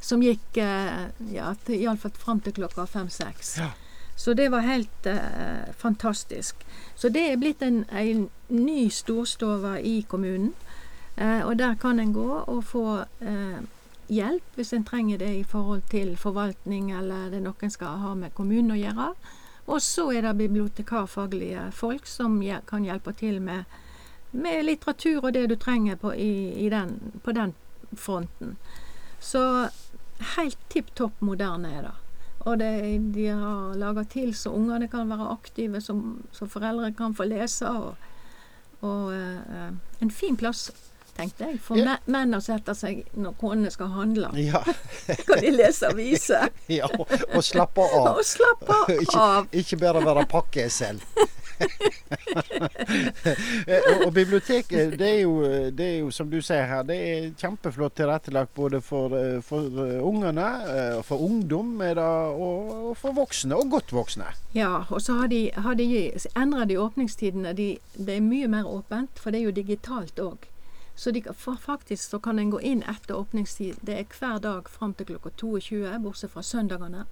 som 0.00 0.24
gikk 0.24 0.56
eh, 0.56 1.10
ja, 1.34 1.52
iallfall 1.68 2.16
fram 2.16 2.40
til 2.40 2.56
klokka 2.56 2.86
fem-seks. 2.88 3.58
Ja. 3.60 3.70
Så 4.16 4.34
det 4.36 4.50
var 4.52 4.64
helt 4.64 5.06
eh, 5.08 5.68
fantastisk. 5.76 6.64
Så 6.96 7.08
det 7.08 7.26
er 7.28 7.38
blitt 7.40 7.62
en, 7.64 7.84
en 7.92 8.26
ny 8.48 8.88
storstove 8.92 9.78
i 9.80 10.00
kommunen. 10.08 10.52
Eh, 11.16 11.42
og 11.46 11.58
der 11.58 11.74
kan 11.74 12.00
en 12.00 12.12
gå 12.12 12.28
og 12.46 12.64
få 12.64 13.04
eh, 13.20 13.60
hjelp 14.10 14.56
hvis 14.56 14.72
en 14.72 14.84
trenger 14.84 15.18
det 15.18 15.30
i 15.36 15.44
forhold 15.44 15.82
til 15.90 16.16
forvaltning, 16.16 16.90
eller 16.92 17.30
det 17.30 17.42
noen 17.44 17.70
skal 17.70 18.02
ha 18.02 18.14
med 18.14 18.34
kommunen 18.34 18.74
å 18.74 18.80
gjøre. 18.80 19.12
Og 19.70 19.82
så 19.82 20.08
er 20.12 20.26
det 20.26 20.36
bibliotekarfaglige 20.40 21.68
folk 21.76 22.06
som 22.06 22.40
kan 22.66 22.84
hjelpe 22.84 23.12
til 23.14 23.38
med, 23.42 23.64
med 24.32 24.64
litteratur 24.64 25.24
og 25.24 25.32
det 25.36 25.46
du 25.50 25.56
trenger 25.56 25.96
på, 26.00 26.14
i, 26.14 26.64
i 26.64 26.68
den, 26.72 26.96
på 27.22 27.32
den 27.36 27.54
fronten. 27.96 28.56
Så 29.20 29.68
helt 30.36 30.58
tipp 30.68 30.94
topp 30.94 31.20
moderne 31.20 31.70
er 31.78 31.82
det. 31.86 31.96
Og 32.48 32.58
det, 32.58 32.72
de 33.14 33.26
har 33.28 33.74
laga 33.76 34.04
til 34.08 34.32
så 34.34 34.50
ungene 34.56 34.88
kan 34.88 35.10
være 35.10 35.28
aktive, 35.28 35.80
så 35.80 36.46
foreldre 36.46 36.92
kan 36.96 37.14
få 37.14 37.28
lese. 37.28 37.68
Og, 37.68 37.94
og 38.80 39.12
eh, 39.14 39.72
en 40.00 40.10
fin 40.10 40.38
plass, 40.40 40.70
tenkte 41.20 41.50
jeg, 41.52 41.60
for 41.62 41.78
Ja. 41.80 41.84
me- 41.92 42.12
menn 42.16 42.34
å 42.36 42.40
sette 42.44 42.74
seg 42.74 43.04
når 43.14 43.36
konene 43.40 43.70
skal 43.74 43.92
handle. 43.94 44.32
Ja, 44.40 44.64
Kan 45.28 45.40
de 45.44 45.50
lese 45.54 45.90
aviser 45.92 46.48
ja 46.80 46.88
og, 46.96 47.06
og 47.34 47.44
slappe 47.44 47.84
av. 47.86 48.14
og 48.16 48.24
slappe 48.26 48.80
Ikke, 49.04 49.20
av. 49.20 49.46
ikke 49.62 49.78
bare 49.84 50.02
være 50.08 50.26
pakke 50.30 50.66
selv. 50.72 51.04
og, 52.70 54.06
og 54.06 54.12
biblioteket, 54.16 54.94
det 54.98 55.08
er, 55.08 55.18
jo, 55.24 55.34
det 55.76 55.86
er 55.86 55.96
jo 56.00 56.10
som 56.14 56.30
du 56.32 56.38
sier 56.44 56.64
her, 56.70 56.84
det 56.88 56.96
er 56.96 57.26
kjempeflott 57.40 57.96
tilrettelagt 58.00 58.54
både 58.56 58.80
for, 58.84 59.12
eh, 59.18 59.40
for 59.44 59.66
eh, 59.84 59.98
ungene, 60.06 60.46
eh, 60.72 61.00
for 61.06 61.20
ungdom 61.26 61.74
det, 61.80 61.98
og, 62.00 62.72
og 62.90 62.96
for 63.00 63.12
voksne, 63.16 63.56
og 63.60 63.70
godt 63.76 63.92
voksne. 63.92 64.30
Ja, 64.56 64.84
og 64.88 65.02
så 65.04 65.18
har 65.20 65.28
de, 65.32 65.42
har 65.56 65.76
de 65.78 65.86
endra 66.36 66.64
de 66.68 66.78
åpningstidene. 66.80 67.52
De, 67.58 67.68
det 67.96 68.16
er 68.16 68.24
mye 68.24 68.48
mer 68.50 68.64
åpent, 68.68 69.20
for 69.20 69.30
det 69.34 69.40
er 69.42 69.50
jo 69.50 69.56
digitalt 69.60 70.20
òg. 70.24 70.48
Så 71.00 71.10
de, 71.10 71.24
faktisk 71.60 72.10
så 72.10 72.18
kan 72.20 72.38
en 72.38 72.50
gå 72.52 72.60
inn 72.60 72.82
etter 72.82 73.16
åpningstid. 73.16 73.76
Det 73.80 73.94
er 73.96 74.04
hver 74.18 74.38
dag 74.44 74.68
fram 74.68 74.92
til 74.92 75.06
klokka 75.08 75.30
22, 75.40 75.98
bortsett 76.04 76.30
fra 76.34 76.42
søndagene. 76.44 77.06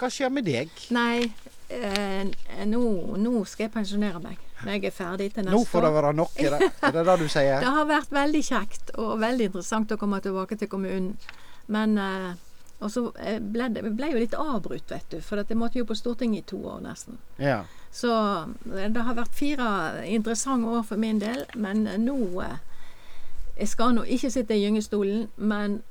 hva 0.00 0.10
skjer 0.10 0.32
med 0.34 0.48
deg? 0.48 0.72
Nei, 0.96 1.22
eh, 1.70 2.24
nå, 2.66 2.82
nå 3.22 3.44
skal 3.46 3.68
jeg 3.68 3.74
pensjonere 3.76 4.22
meg 4.24 4.42
når 4.64 4.72
jeg 4.78 4.88
er 4.88 4.94
ferdig 4.96 5.28
til 5.34 5.44
neste 5.44 5.54
Nå 5.54 5.62
får 5.68 5.84
det 5.84 5.92
være 5.94 6.10
nok, 6.16 6.34
er 6.40 6.54
det 6.56 6.68
er 6.72 6.92
det, 6.96 7.06
det 7.06 7.16
du 7.20 7.24
sier? 7.28 7.60
Det 7.64 7.72
har 7.76 7.86
vært 7.90 8.12
veldig 8.16 8.42
kjekt 8.48 8.92
og 8.98 9.14
veldig 9.22 9.48
interessant 9.50 9.94
å 9.94 10.00
komme 10.00 10.18
tilbake 10.24 10.58
til 10.58 10.70
kommunen. 10.72 11.14
Men 11.70 11.94
eh, 12.00 12.32
Og 12.82 12.90
så 12.90 13.06
ble 13.14 13.70
det 13.72 13.84
ble 13.86 14.10
jo 14.10 14.18
litt 14.18 14.34
avbrutt, 14.34 14.90
vet 14.90 15.14
du. 15.14 15.20
For 15.22 15.38
jeg 15.40 15.56
måtte 15.56 15.78
jo 15.78 15.86
på 15.86 15.94
Stortinget 15.94 16.42
i 16.42 16.48
to 16.54 16.58
år 16.74 16.82
nesten. 16.84 17.20
Ja. 17.38 17.62
Så 17.94 18.12
eh, 18.74 18.90
det 18.90 19.06
har 19.06 19.14
vært 19.14 19.38
fire 19.38 19.68
interessante 20.10 20.68
år 20.68 20.82
for 20.82 21.00
min 21.00 21.20
del. 21.22 21.44
Men 21.54 21.86
eh, 21.86 21.98
nå 21.98 22.18
eh, 22.42 22.60
Jeg 23.54 23.68
skal 23.70 23.94
nå 23.94 24.02
ikke 24.02 24.32
sitte 24.34 24.54
i 24.56 24.64
gyngestolen, 24.64 25.28
men 25.36 25.82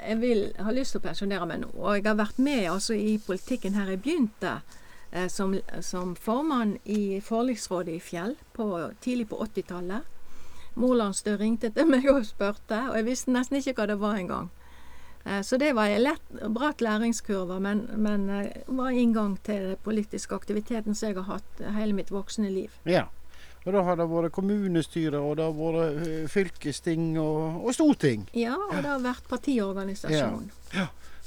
jeg 0.00 0.20
vil, 0.22 0.38
har 0.56 0.72
lyst 0.72 0.94
til 0.94 1.02
å 1.02 1.04
pensjonere 1.04 1.46
meg 1.46 1.58
nå. 1.60 1.74
Og 1.76 1.98
jeg 1.98 2.06
har 2.06 2.16
vært 2.16 2.38
med 2.40 2.70
altså, 2.70 2.94
i 2.96 3.18
politikken 3.26 3.76
her 3.76 3.90
jeg 3.92 4.00
begynte. 4.00 4.60
Eh, 5.12 5.28
som, 5.28 5.58
som 5.80 6.16
formann 6.16 6.78
i 6.84 7.20
forliksrådet 7.20 7.94
i 7.94 8.00
Fjell 8.00 8.36
på, 8.52 8.90
tidlig 9.02 9.28
på 9.28 9.42
80-tallet. 9.44 10.06
Morlandstø 10.74 11.34
ringte 11.36 11.72
til 11.74 11.88
meg 11.90 12.06
og 12.08 12.22
spurte, 12.26 12.78
og 12.88 12.96
jeg 12.96 13.08
visste 13.08 13.34
nesten 13.34 13.58
ikke 13.58 13.74
hva 13.80 13.88
det 13.90 13.98
var 14.00 14.20
engang. 14.20 14.50
Eh, 15.24 15.42
Så 15.42 15.58
det 15.58 15.72
var 15.76 15.86
en 15.92 16.02
lett, 16.02 16.28
bratt 16.48 16.80
læringskurve, 16.80 17.60
men, 17.60 17.86
men 17.96 18.28
eh, 18.30 18.62
var 18.66 18.90
inngang 18.90 19.36
til 19.44 19.70
den 19.72 19.76
politiske 19.84 20.34
aktiviteten 20.34 20.94
som 20.94 21.08
jeg 21.10 21.16
har 21.20 21.28
hatt 21.38 21.64
hele 21.76 21.92
mitt 21.92 22.10
voksne 22.10 22.50
liv. 22.50 22.70
ja. 22.84 23.06
Og 23.66 23.74
da 23.76 23.82
har 23.84 23.96
det 24.00 24.06
vært 24.08 24.32
kommunestyre, 24.32 25.18
og 25.20 25.34
det 25.36 25.44
har 25.44 25.52
vært 25.52 26.06
eh, 26.08 26.28
fylkesting 26.32 27.18
og, 27.20 27.58
og 27.66 27.74
storting. 27.76 28.22
Ja, 28.32 28.54
og 28.56 28.78
det 28.78 28.88
har 28.88 29.02
vært 29.04 29.26
partiorganisasjon. 29.28 30.46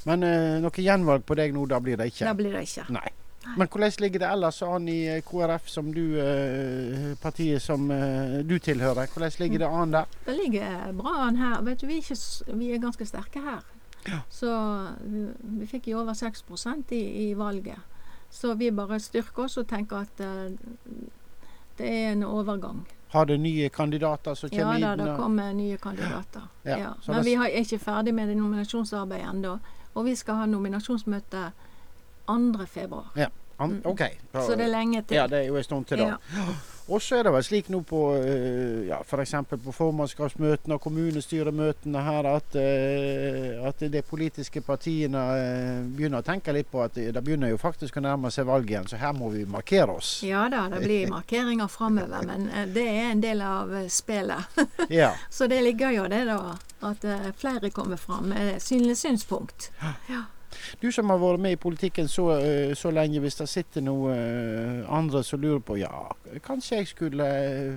Men 0.04 0.22
eh, 0.26 0.56
noe 0.64 0.82
gjenvalg 0.82 1.22
på 1.28 1.36
deg 1.38 1.54
nå, 1.54 1.62
da 1.70 1.78
blir 1.78 1.96
det 2.00 2.08
ikke. 2.10 2.26
Det 2.26 2.34
blir 2.40 2.56
det 2.58 2.64
ikke. 2.66 2.88
Nei. 2.96 3.06
Men 3.54 3.68
hvordan 3.70 3.92
ligger 4.02 4.24
det 4.24 4.28
ellers 4.34 4.58
an 4.66 4.88
i 4.90 4.98
KrF, 5.28 5.68
som 5.70 5.92
du, 5.94 6.02
partiet 7.22 7.62
som 7.62 7.86
du 8.48 8.54
tilhører? 8.58 9.06
Hvordan 9.14 9.38
ligger 9.38 9.58
det 9.62 9.68
an 9.68 9.94
der? 9.94 10.04
Det 10.26 10.34
ligger 10.38 10.92
bra 10.98 11.14
an 11.28 11.36
her. 11.36 11.62
Vet 11.66 11.80
du, 11.82 11.86
vi 11.86 11.98
er, 12.00 12.02
ikke, 12.02 12.54
vi 12.58 12.70
er 12.74 12.82
ganske 12.82 13.06
sterke 13.06 13.42
her. 13.44 13.62
Ja. 14.08 14.18
Så 14.30 14.50
vi, 15.00 15.26
vi 15.60 15.66
fikk 15.66 15.88
jo 15.88 16.00
over 16.00 16.12
6 16.14 16.44
i, 16.90 17.30
i 17.30 17.34
valget. 17.34 17.78
Så 18.30 18.54
vi 18.54 18.70
bare 18.70 18.98
styrker 19.00 19.44
oss 19.44 19.56
og 19.58 19.66
tenker 19.68 19.96
at 19.96 20.20
uh, 20.20 20.50
det 21.78 21.88
er 21.88 22.12
en 22.12 22.22
overgang. 22.22 22.86
Har 23.08 23.24
det 23.24 23.38
nye 23.40 23.68
kandidater 23.68 24.34
som 24.34 24.50
Ja 24.52 24.62
kommer 24.64 24.80
da, 24.80 24.92
inn? 24.92 24.98
det 25.06 25.16
kommer 25.16 25.52
nye 25.52 25.76
kandidater. 25.76 26.48
Ja, 26.64 26.78
Ja. 26.78 26.92
Men 27.08 27.24
vi 27.24 27.34
har- 27.34 27.46
er 27.46 27.60
ikke 27.62 27.78
ferdig 27.78 28.14
med 28.14 28.28
det 28.28 28.36
nominasjonsarbeidet 28.36 29.28
ennå. 29.30 29.58
Og 29.94 30.04
vi 30.04 30.14
skal 30.14 30.34
ha 30.34 30.46
nominasjonsmøte 30.46 31.52
2. 32.26 32.66
februar. 32.66 33.12
An, 33.58 33.80
OK. 33.84 34.00
Så 34.32 34.56
det 34.56 34.64
er 34.64 34.68
lenge 34.68 35.02
til. 35.02 35.14
ja, 35.14 35.26
det 35.26 35.38
er 35.38 35.46
jo 35.46 35.56
en 35.56 35.62
stund 35.62 35.84
til 35.84 35.98
da. 35.98 36.16
Og 36.86 37.00
så 37.02 37.16
er 37.16 37.24
det 37.24 37.32
vel 37.32 37.44
slik 37.46 37.70
nå 37.72 37.80
på 37.88 38.00
eh, 38.18 38.82
ja, 38.90 38.98
f.eks. 39.00 39.32
på 39.48 39.72
formannskapsmøtene 39.72 40.76
og 40.76 40.82
kommunestyremøtene 40.84 42.02
her 42.04 42.28
at, 42.28 42.58
eh, 42.60 43.56
at 43.64 43.80
de 43.88 44.02
politiske 44.04 44.60
partiene 44.64 45.22
eh, 45.38 45.78
begynner 45.96 46.20
å 46.20 46.26
tenke 46.26 46.52
litt 46.52 46.68
på 46.72 46.82
at 46.84 46.98
det 46.98 47.22
begynner 47.24 47.54
jo 47.54 47.60
faktisk 47.60 47.96
å 47.96 48.04
nærme 48.04 48.32
seg 48.34 48.48
valg 48.50 48.68
igjen, 48.68 48.88
så 48.90 49.00
her 49.00 49.16
må 49.16 49.30
vi 49.32 49.46
markere 49.48 49.96
oss. 49.96 50.18
ja 50.26 50.44
da, 50.52 50.66
det 50.74 50.82
blir 50.84 51.08
markeringer 51.08 51.72
framover, 51.72 52.28
men 52.28 52.50
det 52.76 52.84
er 52.84 53.10
en 53.14 53.24
del 53.24 53.44
av 53.44 53.74
spillet. 53.88 54.60
Ja. 54.92 55.14
Så 55.32 55.46
det 55.48 55.62
ligger 55.64 55.90
jo 55.94 56.04
det, 56.10 56.20
da. 56.28 56.54
At 56.84 57.04
flere 57.40 57.70
kommer 57.72 57.96
fram 57.96 58.28
med 58.34 58.60
synlige 58.62 58.98
synspunkt. 59.00 59.70
Ja. 60.10 60.26
Du 60.80 60.90
som 60.92 61.10
har 61.12 61.20
vært 61.22 61.42
med 61.44 61.56
i 61.56 61.60
politikken 61.60 62.08
så, 62.10 62.30
eh, 62.38 62.74
så 62.78 62.92
lenge, 62.94 63.22
hvis 63.24 63.40
det 63.40 63.48
sitter 63.50 63.84
noen 63.84 64.14
eh, 64.14 64.92
andre 64.92 65.24
som 65.26 65.42
lurer 65.42 65.62
på 65.64 65.78
ja, 65.80 65.92
kanskje 66.44 66.82
jeg 66.82 66.92
skulle 66.92 67.26
eh, 67.26 67.74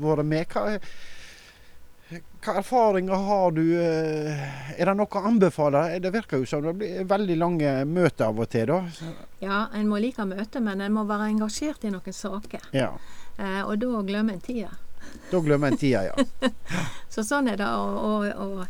vært 0.00 0.26
med. 0.28 0.52
Hva, 0.52 0.78
hva 2.44 2.54
erfaringer 2.62 3.24
har 3.28 3.52
du? 3.52 3.62
Er 3.76 4.88
det 4.88 4.96
noe 4.96 5.08
å 5.20 5.24
anbefale? 5.28 5.84
Det 6.00 6.12
virker 6.14 6.40
jo 6.40 6.48
som 6.48 6.64
det 6.64 6.74
blir 6.80 7.08
veldig 7.08 7.36
lange 7.36 7.72
møter 7.84 8.30
av 8.30 8.40
og 8.40 8.48
til, 8.52 8.70
da. 8.72 9.12
Ja, 9.44 9.62
en 9.76 9.90
må 9.90 10.00
like 10.00 10.24
møte, 10.24 10.62
men 10.64 10.80
en 10.80 10.94
må 10.96 11.04
være 11.08 11.28
engasjert 11.34 11.84
i 11.84 11.92
noen 11.92 12.16
saker. 12.16 12.70
Ja. 12.72 12.94
Eh, 13.38 13.62
og 13.62 13.76
da 13.82 14.02
glemmer 14.08 14.34
en 14.34 14.42
tida. 14.42 14.72
Da 15.30 15.40
glemmer 15.44 15.72
en 15.72 15.78
tida, 15.78 16.08
ja. 16.08 16.50
Så 17.12 17.24
sånn 17.26 17.48
er 17.52 17.60
det. 17.60 17.68
Og, 17.68 18.64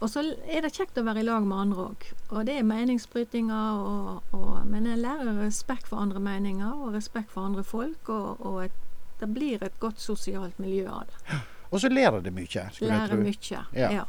og, 0.00 0.02
og, 0.02 0.06
og 0.06 0.10
så 0.12 0.22
er 0.46 0.66
det 0.66 0.72
kjekt 0.76 0.98
å 0.98 1.04
være 1.06 1.22
i 1.22 1.26
lag 1.26 1.46
med 1.46 1.58
andre 1.58 1.86
òg. 1.90 2.08
Og 2.30 2.46
det 2.48 2.58
er 2.58 2.68
meningsbrytinger, 2.68 3.80
og, 3.80 4.36
og, 4.36 4.66
men 4.68 4.86
en 4.86 5.00
lærer 5.00 5.40
respekt 5.40 5.88
for 5.88 6.02
andre 6.02 6.20
meninger 6.20 6.72
og 6.72 6.94
respekt 6.94 7.32
for 7.32 7.48
andre 7.48 7.64
folk. 7.64 8.08
Og, 8.08 8.44
og 8.46 8.64
et, 8.66 8.84
det 9.20 9.30
blir 9.32 9.64
et 9.64 9.80
godt 9.80 10.00
sosialt 10.00 10.58
miljø 10.58 10.86
av 10.92 11.08
det. 11.08 11.40
Og 11.70 11.80
så 11.82 11.88
lærer 11.90 12.22
det 12.22 12.32
mye, 12.32 12.46
skulle 12.46 12.92
jeg 12.92 13.00
Lærer 13.00 13.16
tro. 13.16 13.24
mye. 13.24 13.64
Ja. 13.74 13.90
Ja. 14.00 14.06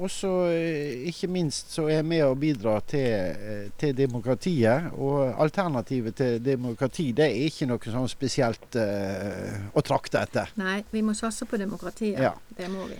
Og 0.00 0.08
så 0.10 0.30
eh, 0.48 1.08
ikke 1.10 1.28
minst 1.28 1.74
så 1.74 1.84
er 1.90 1.98
jeg 1.98 2.06
med 2.08 2.22
å 2.24 2.36
bidra 2.38 2.78
til, 2.88 3.10
eh, 3.36 3.66
til 3.80 3.92
demokratiet. 3.96 4.94
Og 4.96 5.34
alternativet 5.42 6.16
til 6.16 6.38
demokrati 6.44 7.10
det 7.16 7.26
er 7.28 7.48
ikke 7.50 7.68
noe 7.68 7.92
sånn 7.92 8.08
spesielt 8.08 8.78
uh, 8.80 9.68
å 9.76 9.84
trakte 9.84 10.22
etter. 10.22 10.54
Nei, 10.60 10.80
vi 10.92 11.02
må 11.04 11.12
satse 11.18 11.44
på 11.48 11.60
demokratiet. 11.60 12.22
Ja. 12.22 12.32
Det 12.56 12.70
må 12.72 12.86
vi. 12.88 12.96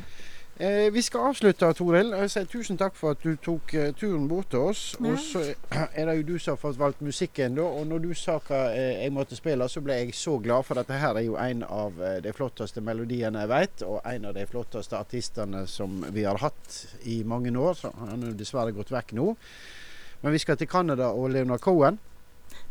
Eh, 0.60 0.92
vi 0.92 1.02
skal 1.02 1.20
avslutte, 1.20 1.72
Toril. 1.72 2.10
Jeg 2.12 2.30
sier 2.34 2.48
tusen 2.52 2.76
takk 2.76 2.92
for 2.92 3.14
at 3.14 3.22
du 3.24 3.30
tok 3.40 3.72
eh, 3.80 3.94
turen 3.96 4.26
bort 4.28 4.50
til 4.52 4.66
oss. 4.68 4.82
Ja. 4.98 5.14
Og 5.14 5.22
så 5.24 5.40
er 5.72 6.10
det 6.10 6.16
jo 6.18 6.26
du 6.28 6.34
som 6.36 6.52
har 6.52 6.60
fått 6.60 6.76
valgt 6.76 7.00
musikken, 7.00 7.54
da. 7.56 7.64
Og 7.64 7.86
når 7.88 8.02
du 8.04 8.10
sa 8.12 8.34
hva 8.44 8.58
eh, 8.74 8.98
jeg 9.06 9.14
måtte 9.16 9.38
spille, 9.38 9.68
så 9.72 9.80
ble 9.80 9.96
jeg 10.02 10.12
så 10.18 10.34
glad, 10.44 10.66
for 10.68 10.76
dette 10.76 10.98
her 11.00 11.16
er 11.16 11.24
jo 11.24 11.38
en 11.40 11.64
av 11.64 11.96
eh, 12.04 12.18
de 12.20 12.34
flotteste 12.36 12.84
melodiene 12.84 13.40
jeg 13.46 13.52
vet, 13.54 13.86
og 13.88 14.04
en 14.12 14.28
av 14.28 14.36
de 14.36 14.44
flotteste 14.52 15.00
artistene 15.00 15.64
som 15.64 16.02
vi 16.12 16.26
har 16.28 16.42
hatt 16.44 16.76
i 17.08 17.22
mange 17.24 17.56
år. 17.56 17.80
Så 17.80 17.94
han 17.96 18.28
har 18.28 18.36
dessverre 18.36 18.76
gått 18.76 18.92
vekk 18.92 19.16
nå. 19.16 19.32
Men 20.20 20.36
vi 20.36 20.44
skal 20.44 20.60
til 20.60 20.68
Canada 20.68 21.08
og 21.16 21.32
Leonard 21.32 21.64
Cohen. 21.64 21.96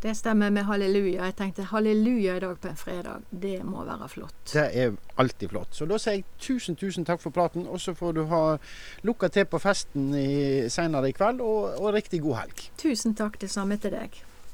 Det 0.01 0.15
stemmer 0.15 0.49
med 0.49 0.63
halleluja. 0.63 1.25
Jeg 1.25 1.35
tenkte 1.35 1.63
halleluja 1.67 2.37
i 2.37 2.39
dag 2.39 2.59
på 2.61 2.69
en 2.69 2.77
fredag. 2.79 3.25
Det 3.29 3.57
må 3.67 3.83
være 3.83 4.07
flott. 4.09 4.35
Det 4.53 4.63
er 4.71 4.93
alltid 5.19 5.51
flott. 5.51 5.75
Så 5.75 5.87
da 5.89 5.97
sier 5.99 6.21
jeg 6.21 6.25
tusen, 6.39 6.77
tusen 6.79 7.07
takk 7.07 7.19
for 7.19 7.35
praten. 7.35 7.67
Og 7.67 7.81
så 7.83 7.91
får 7.93 8.15
du 8.15 8.23
ha 8.31 8.43
lukka 9.03 9.27
til 9.27 9.45
på 9.51 9.59
festen 9.59 10.13
i, 10.15 10.69
senere 10.71 11.11
i 11.11 11.17
kveld, 11.17 11.43
og, 11.43 11.75
og 11.81 11.93
riktig 11.93 12.21
god 12.23 12.45
helg. 12.45 12.65
Tusen 12.79 13.15
takk, 13.15 13.41
det 13.41 13.51
samme 13.51 13.75
til 13.75 13.91
deg. 13.97 14.15